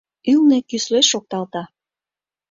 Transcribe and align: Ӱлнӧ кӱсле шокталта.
Ӱлнӧ 0.31 0.59
кӱсле 0.69 0.99
шокталта. 1.09 1.63